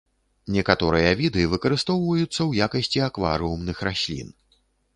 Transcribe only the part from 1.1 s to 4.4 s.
віды выкарыстоўваюцца ў якасці акварыумных раслін.